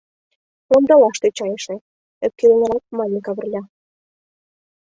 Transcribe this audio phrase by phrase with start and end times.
[0.75, 1.75] Ондалаш тӧча эше,—
[2.25, 3.63] ӧпкеленрак мане Кавырля.